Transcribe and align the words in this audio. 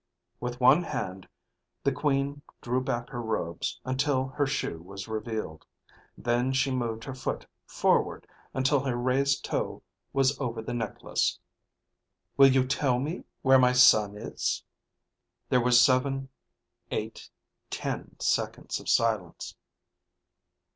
With 0.39 0.59
one 0.59 0.81
hand 0.81 1.27
the 1.83 1.91
Queen 1.91 2.41
drew 2.59 2.83
back 2.83 3.09
her 3.11 3.21
robes 3.21 3.79
until 3.85 4.29
her 4.29 4.47
shoe 4.47 4.81
was 4.81 5.07
revealed. 5.07 5.63
Then 6.17 6.53
she 6.53 6.71
moved 6.71 7.03
her 7.03 7.13
foot 7.13 7.45
forward 7.67 8.25
until 8.51 8.79
her 8.79 8.95
raised 8.95 9.45
toe 9.45 9.83
was 10.11 10.39
over 10.41 10.59
the 10.63 10.73
necklace. 10.73 11.37
"Will 12.35 12.51
you 12.51 12.65
tell 12.65 12.97
me 12.97 13.25
where 13.43 13.59
my 13.59 13.73
son 13.73 14.17
is?" 14.17 14.63
There 15.49 15.61
was 15.61 15.79
seven, 15.79 16.29
eight, 16.89 17.29
ten 17.69 18.19
seconds 18.19 18.79
of 18.79 18.89
silence. 18.89 19.55